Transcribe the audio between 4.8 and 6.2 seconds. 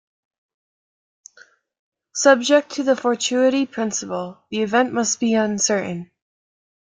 must be uncertain.